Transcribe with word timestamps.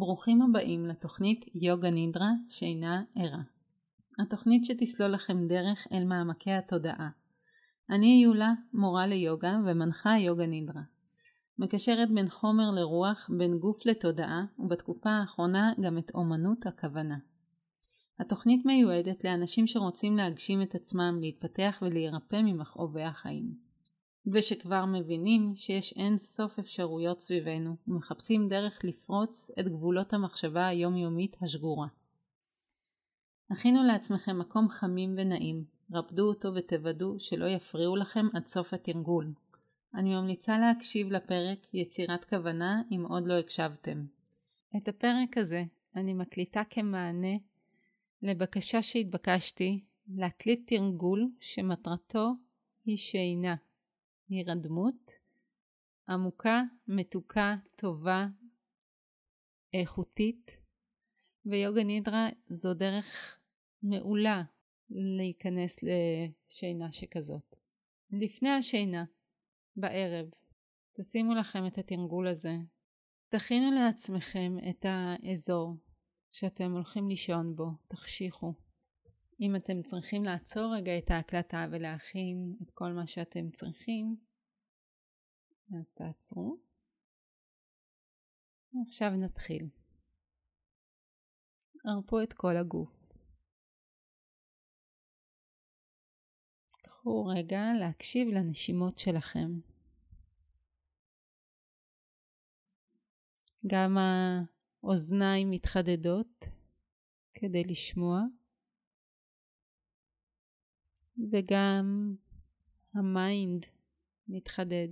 ברוכים 0.00 0.42
הבאים 0.42 0.86
לתוכנית 0.86 1.44
יוגה 1.54 1.90
נידרה 1.90 2.30
שאינה 2.48 3.02
ערה. 3.16 3.42
התוכנית 4.18 4.64
שתסלול 4.64 5.10
לכם 5.10 5.48
דרך 5.48 5.86
אל 5.92 6.04
מעמקי 6.04 6.52
התודעה. 6.52 7.08
אני 7.90 8.20
יולה, 8.24 8.52
מורה 8.72 9.06
ליוגה 9.06 9.58
ומנחה 9.66 10.10
יוגה 10.18 10.46
נידרה. 10.46 10.82
מקשרת 11.58 12.10
בין 12.14 12.28
חומר 12.28 12.70
לרוח, 12.70 13.30
בין 13.38 13.58
גוף 13.58 13.86
לתודעה, 13.86 14.44
ובתקופה 14.58 15.10
האחרונה 15.10 15.72
גם 15.80 15.98
את 15.98 16.10
אומנות 16.14 16.66
הכוונה. 16.66 17.18
התוכנית 18.20 18.66
מיועדת 18.66 19.24
לאנשים 19.24 19.66
שרוצים 19.66 20.16
להגשים 20.16 20.62
את 20.62 20.74
עצמם, 20.74 21.18
להתפתח 21.20 21.78
ולהירפא 21.82 22.40
ממכאובי 22.44 23.02
החיים. 23.02 23.69
ושכבר 24.26 24.84
מבינים 24.84 25.52
שיש 25.56 25.94
אין 25.96 26.18
סוף 26.18 26.58
אפשרויות 26.58 27.20
סביבנו 27.20 27.76
ומחפשים 27.88 28.48
דרך 28.48 28.84
לפרוץ 28.84 29.50
את 29.60 29.68
גבולות 29.68 30.12
המחשבה 30.12 30.66
היומיומית 30.66 31.36
השגורה. 31.42 31.86
הכינו 33.50 33.82
לעצמכם 33.82 34.38
מקום 34.38 34.68
חמים 34.68 35.14
ונעים, 35.18 35.64
רפדו 35.92 36.28
אותו 36.28 36.48
ותוודאו 36.54 37.20
שלא 37.20 37.46
יפריעו 37.46 37.96
לכם 37.96 38.26
עד 38.34 38.46
סוף 38.46 38.74
התרגול. 38.74 39.32
אני 39.94 40.14
ממליצה 40.14 40.58
להקשיב 40.58 41.10
לפרק 41.10 41.58
יצירת 41.74 42.24
כוונה 42.24 42.82
אם 42.90 43.04
עוד 43.08 43.26
לא 43.26 43.38
הקשבתם. 43.38 44.04
את 44.76 44.88
הפרק 44.88 45.38
הזה 45.38 45.64
אני 45.96 46.14
מקליטה 46.14 46.62
כמענה 46.70 47.36
לבקשה 48.22 48.82
שהתבקשתי 48.82 49.84
להקליט 50.08 50.72
תרגול 50.72 51.30
שמטרתו 51.40 52.32
היא 52.84 52.96
שינה. 52.96 53.54
הירדמות 54.30 55.10
עמוקה, 56.08 56.62
מתוקה, 56.88 57.56
טובה, 57.76 58.26
איכותית, 59.74 60.56
ויוגה 61.46 61.84
נידרה 61.84 62.28
זו 62.48 62.74
דרך 62.74 63.38
מעולה 63.82 64.42
להיכנס 64.90 65.78
לשינה 65.82 66.92
שכזאת. 66.92 67.56
לפני 68.10 68.48
השינה, 68.48 69.04
בערב, 69.76 70.26
תשימו 70.92 71.34
לכם 71.34 71.66
את 71.66 71.78
התרגול 71.78 72.28
הזה. 72.28 72.56
תכינו 73.28 73.70
לעצמכם 73.70 74.56
את 74.70 74.84
האזור 74.88 75.76
שאתם 76.30 76.72
הולכים 76.72 77.08
לישון 77.08 77.56
בו, 77.56 77.70
תחשיכו. 77.88 78.54
אם 79.40 79.56
אתם 79.56 79.82
צריכים 79.82 80.24
לעצור 80.24 80.74
רגע 80.76 80.98
את 80.98 81.10
ההקלטה 81.10 81.66
ולהכין 81.70 82.56
את 82.62 82.70
כל 82.70 82.92
מה 82.92 83.06
שאתם 83.06 83.50
צריכים, 83.50 84.16
אז 85.80 85.94
תעצרו. 85.94 86.56
עכשיו 88.86 89.10
נתחיל. 89.10 89.68
הרפו 91.84 92.22
את 92.22 92.32
כל 92.32 92.56
הגוף. 92.56 93.00
קחו 96.82 97.26
רגע 97.26 97.62
להקשיב 97.80 98.28
לנשימות 98.28 98.98
שלכם. 98.98 99.60
גם 103.66 103.96
האוזניים 103.98 105.50
מתחדדות 105.50 106.44
כדי 107.34 107.64
לשמוע. 107.64 108.20
וגם 111.32 112.14
ה 112.94 113.08
mind 113.08 113.66
מתחדד 114.28 114.88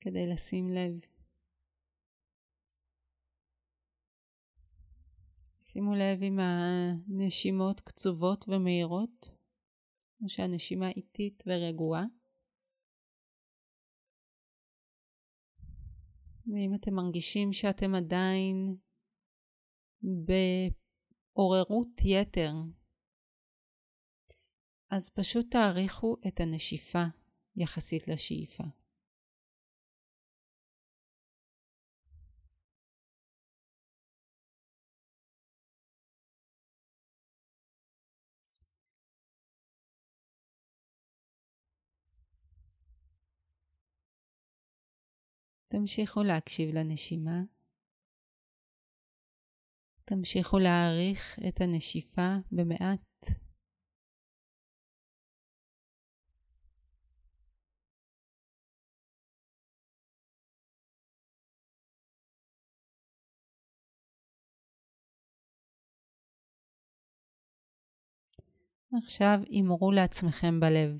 כדי 0.00 0.26
לשים 0.26 0.68
לב. 0.68 1.00
שימו 5.60 5.94
לב 5.94 6.22
אם 6.22 6.38
הנשימות 6.40 7.80
קצובות 7.80 8.44
ומהירות, 8.48 9.30
או 10.22 10.28
שהנשימה 10.28 10.90
איטית 10.90 11.42
ורגועה. 11.46 12.04
ואם 16.46 16.74
אתם 16.74 16.94
מרגישים 16.94 17.52
שאתם 17.52 17.94
עדיין 17.94 18.76
בעוררות 20.02 22.00
יתר, 22.04 22.52
אז 24.90 25.10
פשוט 25.10 25.50
תעריכו 25.50 26.16
את 26.28 26.40
הנשיפה 26.40 27.04
יחסית 27.56 28.08
לשאיפה. 28.08 28.64
תמשיכו 45.68 46.22
להקשיב 46.22 46.74
לנשימה. 46.74 47.42
תמשיכו 50.04 50.58
להעריך 50.58 51.38
את 51.48 51.60
הנשיפה 51.60 52.36
במעט 52.52 53.47
עכשיו 68.96 69.40
אמרו 69.60 69.90
לעצמכם 69.92 70.60
בלב, 70.60 70.98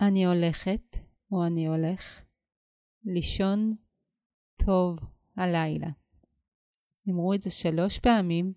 אני 0.00 0.26
הולכת 0.26 0.96
או 1.32 1.46
אני 1.46 1.68
הולך 1.68 2.22
לישון 3.04 3.74
טוב 4.66 4.98
הלילה. 5.36 5.88
אמרו 7.08 7.34
את 7.34 7.42
זה 7.42 7.50
שלוש 7.50 7.98
פעמים 7.98 8.52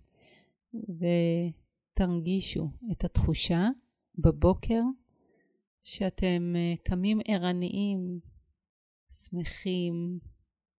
ותרגישו 0.74 2.70
את 2.92 3.04
התחושה 3.04 3.68
בבוקר 4.18 4.82
שאתם 5.84 6.56
אה, 6.56 6.74
קמים 6.84 7.20
ערניים, 7.28 8.20
שמחים, 9.12 10.20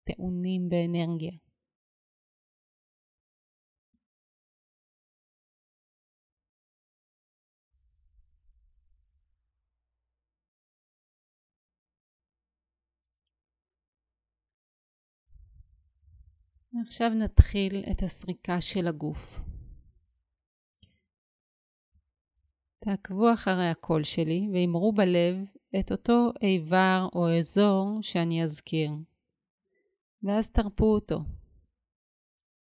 טעונים 0.04 0.68
באנרגיה. 0.68 1.47
ועכשיו 16.72 17.08
נתחיל 17.08 17.84
את 17.90 18.02
הסריקה 18.02 18.60
של 18.60 18.88
הגוף. 18.88 19.40
תעקבו 22.84 23.32
אחרי 23.34 23.68
הקול 23.68 24.04
שלי 24.04 24.48
ואמרו 24.52 24.92
בלב 24.92 25.36
את 25.80 25.92
אותו 25.92 26.32
איבר 26.42 27.08
או 27.14 27.38
אזור 27.38 27.98
שאני 28.02 28.44
אזכיר, 28.44 28.90
ואז 30.22 30.50
תרפו 30.50 30.84
אותו. 30.84 31.18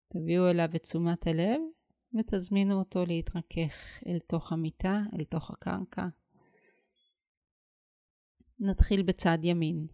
תביאו 0.08 0.50
אליו 0.50 0.70
את 0.76 0.84
תשומת 0.84 1.28
הלב 1.28 1.62
ותזמינו 2.14 2.80
אותו 2.80 3.06
להתרכך 3.06 4.04
אל 4.08 4.20
תוך 4.20 4.52
המיטה, 4.52 5.02
אל 5.14 5.24
תוך 5.24 5.52
הקרקע. 5.52 6.08
נתחיל 8.60 9.04
בצד 9.04 9.38
ימין. 9.44 9.88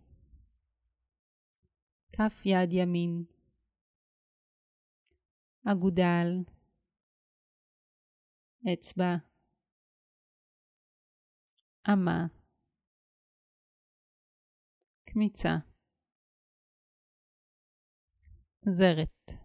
כף 2.12 2.42
יד 2.46 2.74
ימין, 2.74 3.24
אגודל, 5.72 6.44
אצבע, 8.74 9.16
אמה, 11.94 12.28
קמיצה, 15.06 15.50
זרת, 18.70 19.44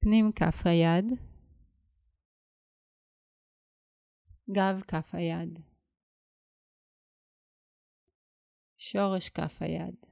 פנים 0.00 0.32
כף 0.36 0.66
היד, 0.66 1.04
גב 4.56 4.80
כף 4.88 5.14
היד, 5.14 5.58
שורש 8.78 9.28
כף 9.28 9.62
היד. 9.62 10.09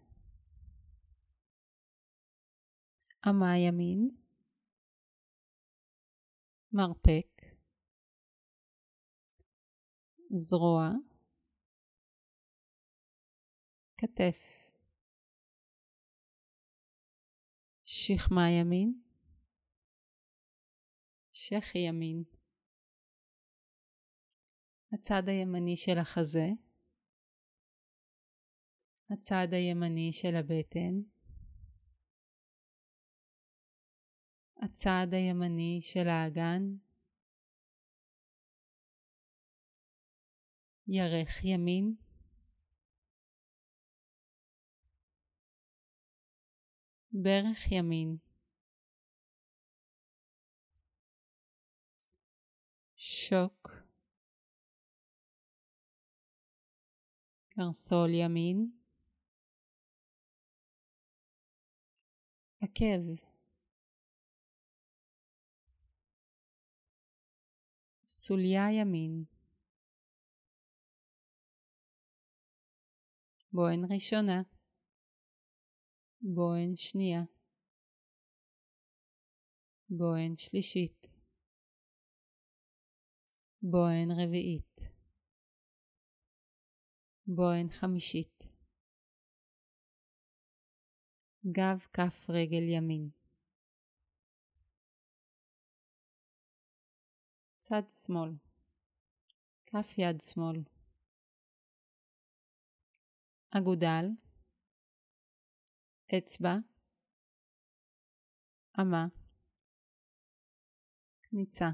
אמה 3.27 3.59
ימין, 3.59 4.11
מרפק, 6.73 7.43
זרוע, 10.31 10.91
כתף, 13.99 14.39
שכמה 17.85 18.51
ימין, 18.61 19.03
שכי 21.33 21.79
ימין, 21.79 22.25
הצד 24.93 25.23
הימני 25.27 25.77
של 25.77 25.99
החזה, 25.99 26.49
הצד 29.11 29.49
הימני 29.53 30.13
של 30.13 30.37
הבטן, 30.37 31.18
הצד 34.59 35.07
הימני 35.13 35.79
של 35.83 36.09
האגן, 36.09 36.63
ירך 40.89 41.45
ימין, 41.45 41.95
ברך 47.13 47.73
ימין, 47.73 48.17
שוק, 52.97 53.71
קרסול 57.49 58.11
ימין, 58.15 58.71
עקב, 62.61 63.28
סוליה 68.29 68.63
ימין, 68.81 69.25
בוהן 73.53 73.81
ראשונה, 73.95 74.43
בוהן 76.21 76.77
שנייה, 76.77 77.21
בוהן 79.91 80.37
שלישית, 80.37 81.07
בוהן 83.63 84.09
רביעית, 84.11 84.81
בוהן 87.27 87.69
חמישית, 87.71 88.39
גב 91.53 91.79
כף 91.93 92.31
רגל 92.31 92.69
ימין, 92.77 93.18
צד 97.69 97.91
שמאל, 97.91 98.31
כף 99.67 99.99
יד 99.99 100.21
שמאל, 100.21 100.63
אגודל, 103.51 104.05
אצבע, 106.19 106.55
אמה, 108.81 109.07
קניצה, 111.23 111.69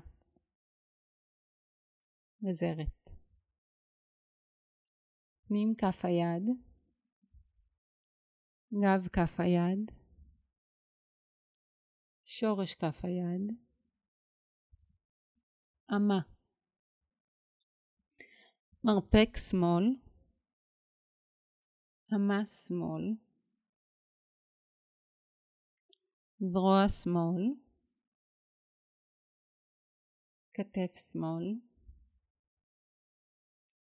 וזרת. 2.43 3.11
פנים 5.49 5.75
כף 5.79 6.05
היד, 6.05 6.43
גב 8.73 9.09
כף 9.09 9.41
היד, 9.41 9.91
שורש 12.25 12.75
כף 12.75 13.05
היד, 13.05 13.64
אמה, 15.97 16.21
מרפק 18.85 19.37
שמאל, 19.51 19.85
אמה 22.15 22.47
שמאל, 22.47 23.05
זרוע 26.39 26.89
שמאל, 27.03 27.43
כתף 30.55 30.95
שמאל, 31.11 31.45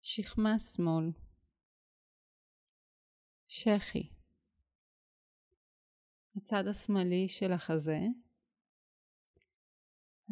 שכמה 0.03 0.59
שמאל, 0.59 1.07
שחי, 3.47 4.09
הצד 6.37 6.65
השמאלי 6.71 7.29
של 7.29 7.53
החזה, 7.53 7.99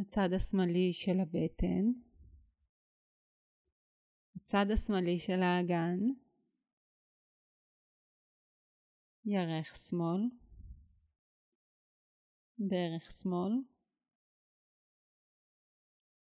הצד 0.01 0.29
השמאלי 0.37 0.93
של 0.93 1.21
הבטן, 1.23 1.85
הצד 4.37 4.67
השמאלי 4.73 5.19
של 5.19 5.43
האגן, 5.43 5.99
ירך 9.25 9.77
שמאל, 9.77 10.21
ברך 12.59 13.11
שמאל, 13.11 13.53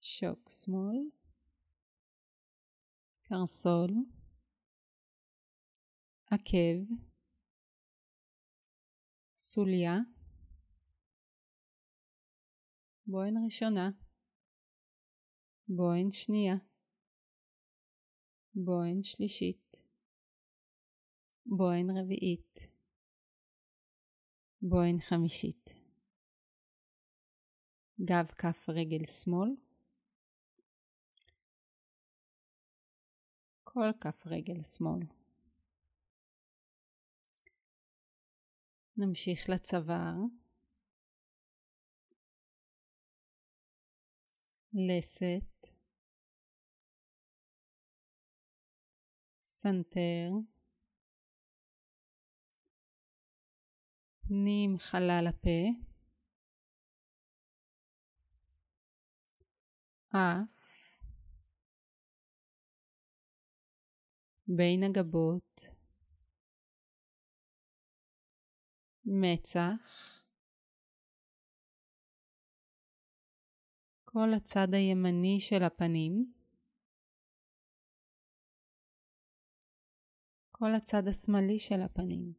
שוק 0.01 0.49
שמאל, 0.49 0.97
קרסול, 3.23 3.91
עקב, 6.25 6.93
סוליה, 9.37 9.97
בוהן 13.07 13.33
ראשונה, 13.45 13.89
בוהן 15.67 16.11
שנייה, 16.11 16.55
בוהן 18.55 19.03
שלישית, 19.03 19.77
בוהן 21.45 21.89
רביעית, 21.97 22.59
בוהן 24.61 24.99
חמישית, 24.99 25.69
גב 28.01 28.25
כף 28.37 28.69
רגל 28.69 29.05
שמאל, 29.05 29.49
כל 33.63 33.91
כף 34.01 34.27
רגל 34.27 34.63
שמאל. 34.63 35.03
נמשיך 38.97 39.49
לצוואר. 39.49 40.42
לסת, 44.73 45.67
סנטר, 49.43 50.29
פנים 54.21 54.77
חלל 54.79 55.25
הפה, 55.29 55.49
אף, 60.09 60.63
בין 64.47 64.83
הגבות, 64.83 65.69
מצח, 69.05 70.02
כל 74.13 74.33
הצד 74.37 74.67
הימני 74.73 75.39
של 75.39 75.63
הפנים, 75.63 76.33
כל 80.51 80.75
הצד 80.77 81.07
השמאלי 81.09 81.59
של 81.59 81.81
הפנים. 81.85 82.33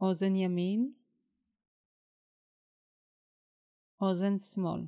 אוזן 0.00 0.36
ימין, 0.36 0.94
אוזן 4.00 4.38
שמאל. 4.38 4.86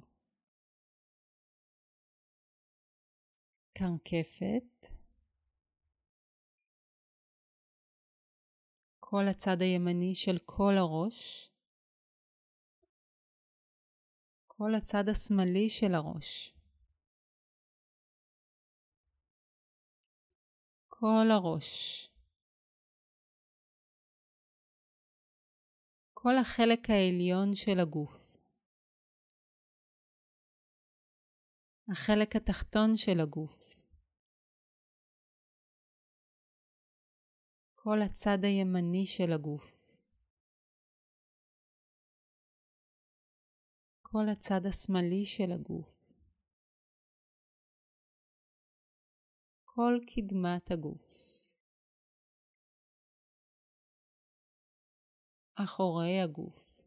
קרקפת, 3.79 4.87
כל 9.01 9.25
הצד 9.31 9.57
הימני 9.61 10.15
של 10.15 10.39
כל 10.45 10.75
הראש, 10.79 11.52
כל 14.63 14.75
הצד 14.75 15.05
השמאלי 15.11 15.69
של 15.69 15.95
הראש. 15.95 16.55
כל 20.89 21.27
הראש. 21.31 22.09
כל 26.15 26.39
החלק 26.41 26.91
העליון 26.91 27.55
של 27.55 27.81
הגוף. 27.83 28.13
החלק 31.93 32.37
התחתון 32.37 32.97
של 32.97 33.21
הגוף. 33.23 33.59
כל 37.75 37.99
הצד 38.07 38.39
הימני 38.43 39.07
של 39.07 39.33
הגוף. 39.33 39.72
כל 44.13 44.29
הצד 44.33 44.67
השמאלי 44.67 45.25
של 45.25 45.53
הגוף. 45.53 46.15
כל 49.65 49.99
קדמת 50.07 50.71
הגוף. 50.71 51.33
אחורי 55.55 56.21
הגוף. 56.21 56.83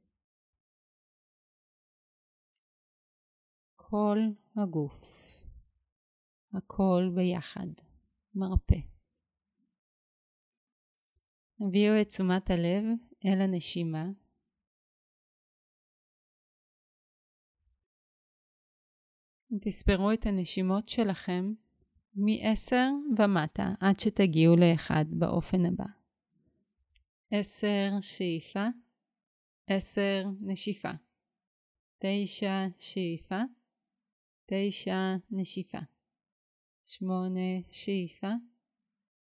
כל 3.76 4.18
הגוף. 4.58 5.02
הכל 6.54 7.04
ביחד. 7.16 7.68
מרפא. 8.36 8.80
הביאו 11.60 12.02
את 12.02 12.08
תשומת 12.08 12.50
הלב 12.50 12.84
אל 13.26 13.42
הנשימה. 13.42 14.25
תספרו 19.62 20.12
את 20.12 20.26
הנשימות 20.26 20.90
שלכם 20.90 21.54
מ-10 22.16 22.76
ומטה 23.18 23.74
עד 23.80 24.00
שתגיעו 24.00 24.56
ל-1 24.56 24.92
באופן 25.10 25.66
הבא. 25.66 25.86
10 27.32 27.68
שאיפה, 28.02 28.68
10 29.68 30.26
נשיפה, 30.42 30.92
9 32.00 32.66
שאיפה, 32.80 33.42
9 34.46 35.16
נשיפה, 35.32 35.80
8 36.86 37.40
שאיפה, 37.72 38.32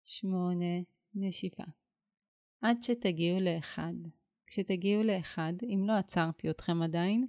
8 0.03 0.65
נשיפה. 1.15 1.63
עד 2.62 2.84
שתגיעו 2.84 3.39
לאחד. 3.39 3.93
כשתגיעו 4.48 5.03
לאחד, 5.03 5.53
אם 5.63 5.84
לא 5.88 5.93
עצרתי 5.93 6.50
אתכם 6.50 6.81
עדיין, 6.81 7.27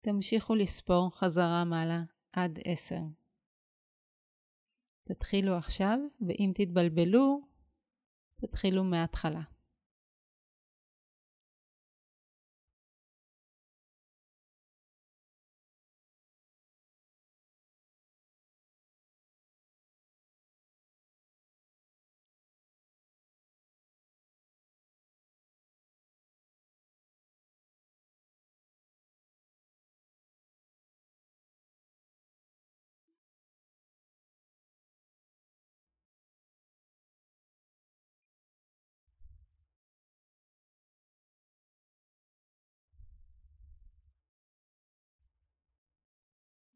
תמשיכו 0.00 0.54
לספור 0.54 1.10
חזרה 1.18 1.64
מעלה 1.64 2.02
עד 2.32 2.58
עשר. 2.64 3.00
תתחילו 5.04 5.56
עכשיו, 5.56 5.98
ואם 6.20 6.52
תתבלבלו, 6.54 7.40
תתחילו 8.36 8.84
מההתחלה. 8.84 9.42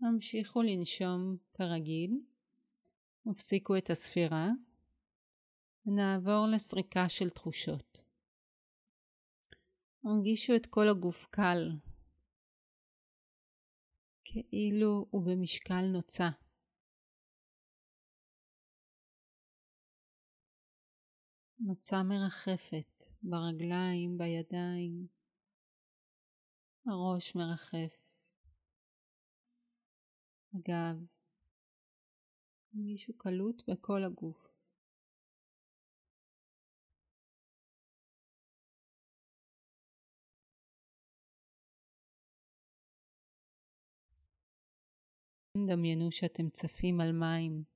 המשיכו 0.08 0.62
לנשום 0.62 1.36
כרגיל, 1.54 2.20
הפסיקו 3.30 3.76
את 3.78 3.90
הספירה, 3.90 4.48
ונעבור 5.86 6.46
לסריקה 6.54 7.08
של 7.08 7.30
תחושות. 7.30 8.04
הרגישו 10.04 10.56
את 10.56 10.66
כל 10.66 10.88
הגוף 10.88 11.26
קל, 11.30 11.70
כאילו 14.24 15.06
הוא 15.10 15.26
במשקל 15.26 15.86
נוצה. 15.92 16.28
נוצה 21.58 22.02
מרחפת 22.02 23.04
ברגליים, 23.22 24.18
בידיים, 24.18 25.06
הראש 26.86 27.34
מרחף. 27.34 28.03
הגב, 30.54 30.96
הרגישו 32.74 33.12
קלות 33.18 33.62
בכל 33.68 34.04
הגוף. 34.04 34.54
דמיינו 45.56 46.10
שאתם 46.10 46.48
צפים 46.50 47.00
על 47.00 47.12
מים. 47.12 47.73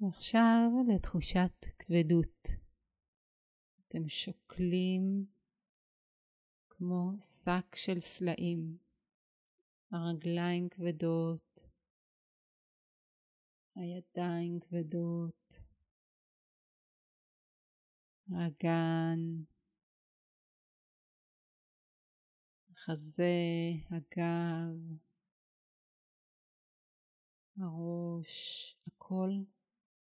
ועכשיו 0.00 0.70
לתחושת 0.94 1.66
כבדות. 1.78 2.48
אתם 3.88 4.08
שוקלים 4.08 5.26
כמו 6.70 7.12
שק 7.20 7.76
של 7.76 8.00
סלעים. 8.00 8.78
הרגליים 9.92 10.68
כבדות, 10.68 11.62
הידיים 13.74 14.60
כבדות, 14.60 15.58
האגן, 18.30 19.18
החזה, 22.70 23.24
הגב, 23.90 24.98
הראש, 27.56 28.76
הכל 28.86 29.30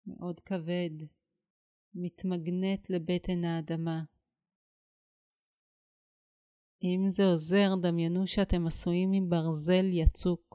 מאוד 0.08 0.40
כבד, 0.40 0.90
מתמגנט 1.94 2.90
לבטן 2.90 3.44
האדמה. 3.44 4.02
אם 6.82 7.06
זה 7.08 7.24
עוזר, 7.24 7.74
דמיינו 7.82 8.26
שאתם 8.26 8.66
עשויים 8.66 9.10
מברזל 9.10 9.84
יצוק. 9.92 10.47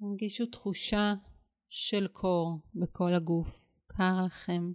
הרגישו 0.00 0.46
תחושה 0.46 1.14
של 1.68 2.06
קור 2.12 2.58
בכל 2.74 3.14
הגוף, 3.14 3.60
קר 3.86 4.24
לכם. 4.26 4.72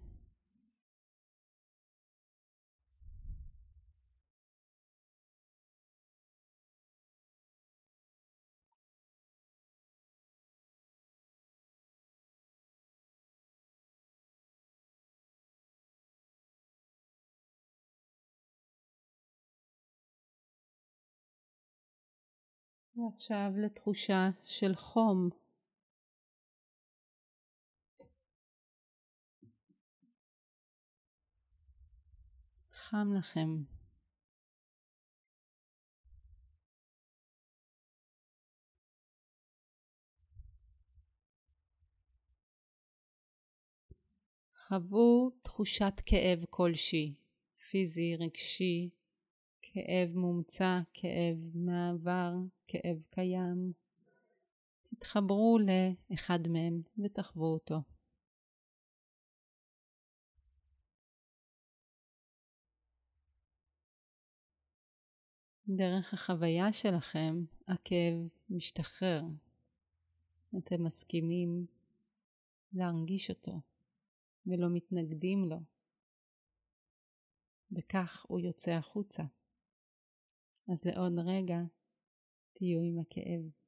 ועכשיו 22.95 23.51
לתחושה 23.57 24.29
של 24.45 24.75
חום. 24.75 25.29
חם 32.71 33.13
לכם. 33.17 33.63
חוו 44.67 45.31
תחושת 45.41 45.93
כאב 46.05 46.45
כלשהי, 46.49 47.13
פיזי, 47.69 48.15
רגשי, 48.15 48.89
כאב 49.61 50.15
מומצא, 50.15 50.79
כאב 50.93 51.37
מעבר, 51.53 52.33
כאב 52.73 53.03
קיים. 53.09 53.73
תתחברו 54.89 55.57
לאחד 55.59 56.39
מהם 56.47 56.81
ותחוו 57.03 57.45
אותו. 57.45 57.75
דרך 65.67 66.13
החוויה 66.13 66.73
שלכם 66.73 67.43
הכאב 67.67 68.27
משתחרר. 68.49 69.21
אתם 70.57 70.83
מסכימים 70.83 71.65
להרגיש 72.73 73.29
אותו 73.29 73.61
ולא 74.47 74.67
מתנגדים 74.69 75.45
לו. 75.45 75.59
וכך 77.71 78.25
הוא 78.27 78.39
יוצא 78.39 78.71
החוצה. 78.71 79.23
אז 80.71 80.85
לעוד 80.85 81.19
רגע 81.19 81.59
תהיו 82.53 82.81
עם 82.81 82.99
הכאב. 82.99 83.63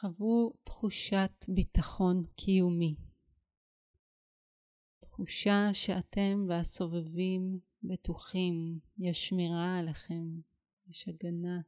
חוו 0.00 0.52
תחושת 0.64 1.44
ביטחון 1.48 2.24
קיומי. 2.36 2.94
תחושה 5.00 5.68
שאתם 5.72 6.46
והסובבים 6.48 7.58
בטוחים, 7.82 8.78
יש 8.98 9.28
שמירה 9.28 9.78
עליכם, 9.78 10.40
יש 10.86 11.08
הגנה. 11.08 11.60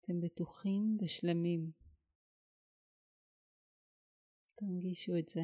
אתם 0.00 0.20
בטוחים 0.20 0.96
ושלמים. 1.00 1.70
תרגישו 4.54 5.18
את 5.18 5.28
זה. 5.28 5.40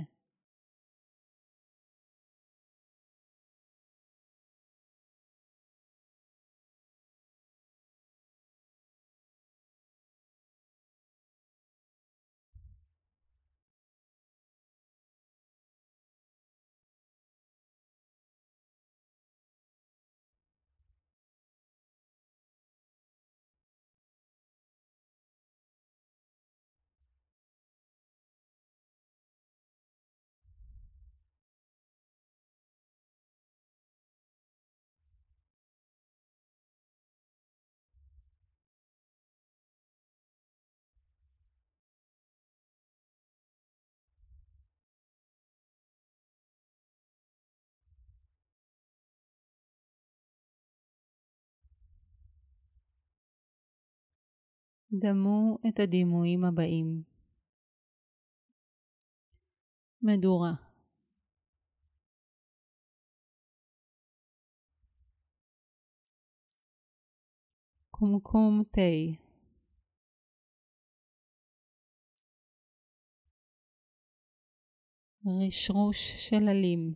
דמו 54.93 55.59
את 55.69 55.79
הדימויים 55.79 56.45
הבאים. 56.45 57.03
מדורה. 60.03 60.53
קומקום 67.91 68.63
תה. 68.73 68.81
רשרוש 75.27 76.29
של 76.29 76.49
עלים. 76.49 76.95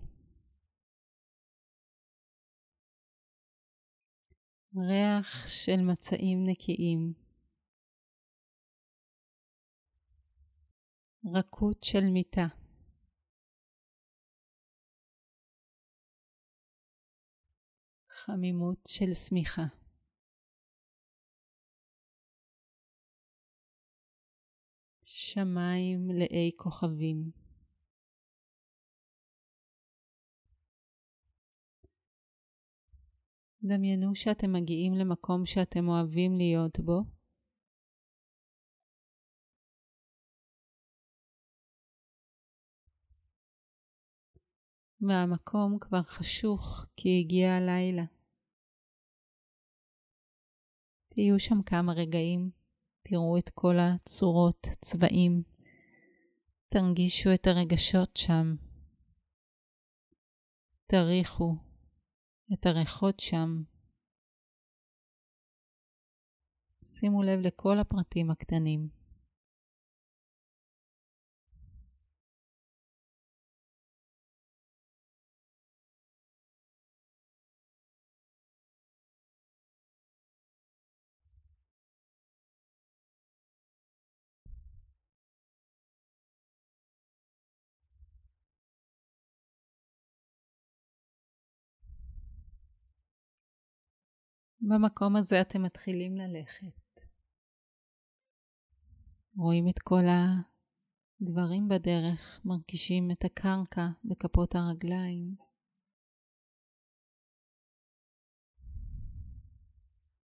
ריח 4.76 5.46
של 5.46 5.80
מצעים 5.82 6.46
נקיים 6.46 7.23
רכות 11.32 11.84
של 11.84 12.04
מיטה. 12.12 12.46
חמימות 18.08 18.78
של 18.88 19.14
שמיכה. 19.14 19.62
שמיים 25.04 26.06
מלאי 26.06 26.50
כוכבים. 26.56 27.30
דמיינו 33.62 34.14
שאתם 34.14 34.52
מגיעים 34.52 34.94
למקום 34.94 35.46
שאתם 35.46 35.88
אוהבים 35.88 36.36
להיות 36.36 36.80
בו, 36.80 37.00
והמקום 45.08 45.78
כבר 45.80 46.02
חשוך 46.02 46.86
כי 46.96 47.08
הגיע 47.20 47.52
הלילה. 47.52 48.04
תהיו 51.08 51.40
שם 51.40 51.62
כמה 51.62 51.92
רגעים, 51.92 52.50
תראו 53.02 53.38
את 53.38 53.48
כל 53.48 53.74
הצורות, 53.78 54.66
צבעים, 54.80 55.42
תרגישו 56.68 57.34
את 57.34 57.46
הרגשות 57.46 58.16
שם, 58.16 58.54
תריחו 60.86 61.56
את 62.52 62.66
הריחות 62.66 63.20
שם. 63.20 63.62
שימו 66.84 67.22
לב 67.22 67.40
לכל 67.40 67.78
הפרטים 67.78 68.30
הקטנים. 68.30 69.03
במקום 94.68 95.16
הזה 95.16 95.40
אתם 95.40 95.62
מתחילים 95.62 96.16
ללכת. 96.16 97.00
רואים 99.36 99.68
את 99.68 99.78
כל 99.78 100.04
הדברים 101.20 101.68
בדרך, 101.68 102.40
מרגישים 102.44 103.10
את 103.10 103.24
הקרקע 103.24 103.86
בכפות 104.04 104.54
הרגליים. 104.54 105.34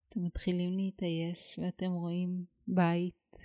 אתם 0.09 0.25
מתחילים 0.25 0.77
להתעייף 0.77 1.59
ואתם 1.59 1.93
רואים 1.93 2.45
בית. 2.67 3.37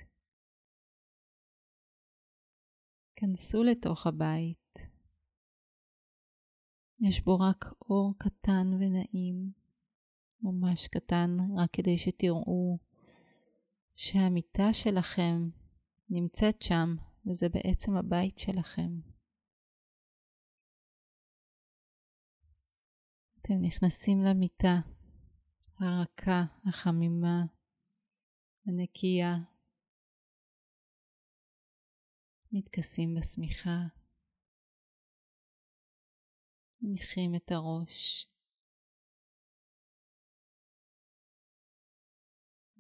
כנסו 3.16 3.64
לתוך 3.64 4.08
הבית. 4.08 4.80
יש 7.00 7.24
בו 7.24 7.40
רק 7.40 7.66
אור 7.82 8.14
קטן 8.18 8.68
ונעים. 8.74 9.65
ממש 10.42 10.88
קטן, 10.88 11.38
רק 11.58 11.70
כדי 11.74 11.98
שתראו 11.98 12.78
שהמיטה 13.96 14.74
שלכם 14.74 15.50
נמצאת 16.10 16.62
שם, 16.62 16.96
וזה 17.26 17.50
בעצם 17.50 17.96
הבית 17.96 18.38
שלכם. 18.38 19.00
אתם 23.42 23.54
נכנסים 23.62 24.22
למיטה 24.22 24.80
הרכה, 25.80 26.44
החמימה, 26.70 27.46
הנקייה, 28.68 29.36
מתכסים 32.52 33.16
בשמיכה, 33.16 33.80
מניחים 36.82 37.36
את 37.36 37.52
הראש. 37.52 38.35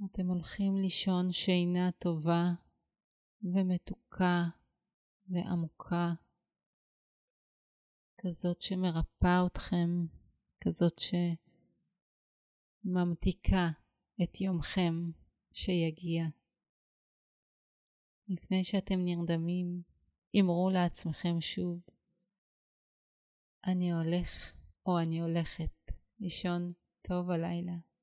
אתם 0.03 0.27
הולכים 0.27 0.75
לישון 0.75 1.31
שינה 1.31 1.91
טובה 1.91 2.53
ומתוקה 3.43 4.43
ועמוקה, 5.27 6.13
כזאת 8.17 8.61
שמרפאה 8.61 9.45
אתכם 9.47 10.05
כזאת 10.61 10.99
שממתיקה 12.85 13.69
את 14.23 14.41
יומכם 14.41 14.93
שיגיע. 15.53 16.25
לפני 18.27 18.63
שאתם 18.63 18.99
נרדמים, 19.05 19.81
אמרו 20.39 20.69
לעצמכם 20.73 21.41
שוב, 21.41 21.81
אני 23.65 23.91
הולך 23.91 24.53
או 24.85 24.99
אני 24.99 25.21
הולכת 25.21 25.91
לישון 26.19 26.73
טוב 27.01 27.31
הלילה. 27.31 27.94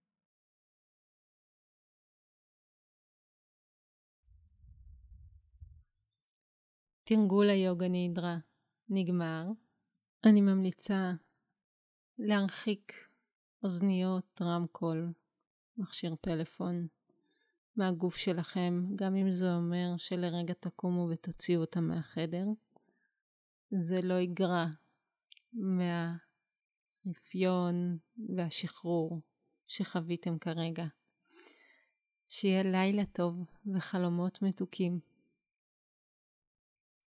תרגול 7.16 7.51
היוגה 7.51 7.88
נידרה 7.88 8.38
נגמר. 8.88 9.46
אני 10.25 10.40
ממליצה 10.40 11.12
להרחיק 12.18 12.92
אוזניות, 13.64 14.42
רמקול, 14.42 15.12
מכשיר 15.77 16.14
פלאפון 16.20 16.87
מהגוף 17.77 18.16
שלכם, 18.16 18.85
גם 18.94 19.16
אם 19.16 19.33
זה 19.33 19.55
אומר 19.55 19.94
שלרגע 19.96 20.55
תקומו 20.55 21.09
ותוציאו 21.11 21.61
אותם 21.61 21.85
מהחדר. 21.85 22.46
זה 23.70 24.01
לא 24.03 24.14
יגרע 24.14 24.66
מהרפיון 27.05 27.98
והשחרור 28.37 29.20
שחוויתם 29.66 30.38
כרגע. 30.38 30.87
שיהיה 32.29 32.62
לילה 32.62 33.05
טוב 33.07 33.44
וחלומות 33.75 34.42
מתוקים. 34.42 35.12